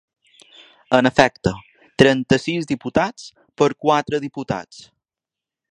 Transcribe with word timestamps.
En 0.99 1.09
efecte, 1.09 1.51
trenta-sis 2.03 2.67
diputats 2.73 3.29
per 3.63 3.71
quatre 3.87 4.23
diputats. 4.27 4.83